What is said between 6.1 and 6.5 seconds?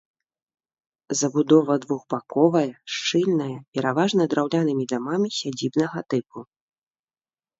тыпу.